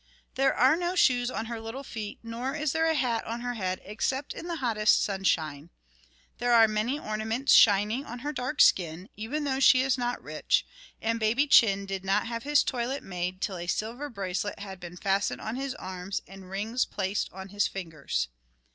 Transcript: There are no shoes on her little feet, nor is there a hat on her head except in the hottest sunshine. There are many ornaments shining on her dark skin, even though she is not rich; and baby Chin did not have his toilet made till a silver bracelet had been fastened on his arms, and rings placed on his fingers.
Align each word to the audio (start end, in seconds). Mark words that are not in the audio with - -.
There 0.33 0.55
are 0.55 0.75
no 0.75 0.95
shoes 0.95 1.29
on 1.29 1.45
her 1.45 1.61
little 1.61 1.83
feet, 1.83 2.17
nor 2.23 2.55
is 2.55 2.71
there 2.71 2.87
a 2.89 2.95
hat 2.95 3.23
on 3.27 3.41
her 3.41 3.53
head 3.53 3.79
except 3.83 4.33
in 4.33 4.47
the 4.47 4.55
hottest 4.55 5.03
sunshine. 5.03 5.69
There 6.39 6.53
are 6.55 6.67
many 6.67 6.97
ornaments 6.97 7.53
shining 7.53 8.03
on 8.03 8.17
her 8.25 8.33
dark 8.33 8.61
skin, 8.61 9.09
even 9.15 9.43
though 9.43 9.59
she 9.59 9.83
is 9.83 9.99
not 9.99 10.19
rich; 10.19 10.65
and 11.03 11.19
baby 11.19 11.45
Chin 11.45 11.85
did 11.85 12.03
not 12.03 12.25
have 12.25 12.41
his 12.41 12.63
toilet 12.63 13.03
made 13.03 13.41
till 13.41 13.57
a 13.57 13.67
silver 13.67 14.09
bracelet 14.09 14.57
had 14.57 14.79
been 14.79 14.97
fastened 14.97 15.39
on 15.41 15.55
his 15.55 15.75
arms, 15.75 16.23
and 16.27 16.49
rings 16.49 16.83
placed 16.83 17.29
on 17.31 17.49
his 17.49 17.67
fingers. 17.67 18.27